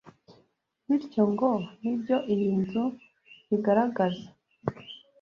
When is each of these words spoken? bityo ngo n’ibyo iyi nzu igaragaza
bityo 0.87 1.23
ngo 1.31 1.49
n’ibyo 1.81 2.17
iyi 2.33 2.49
nzu 2.59 2.85
igaragaza 3.55 4.27